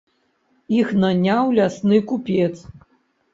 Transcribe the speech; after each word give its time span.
Іх 0.77 0.87
наняў 1.03 1.51
лясны 1.59 2.01
купец. 2.13 2.51